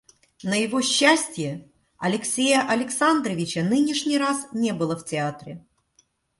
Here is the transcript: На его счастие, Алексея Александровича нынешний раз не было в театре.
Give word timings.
На 0.43 0.55
его 0.55 0.81
счастие, 0.81 1.69
Алексея 1.99 2.67
Александровича 2.67 3.61
нынешний 3.61 4.17
раз 4.17 4.47
не 4.51 4.73
было 4.73 4.97
в 4.97 5.05
театре. 5.05 5.63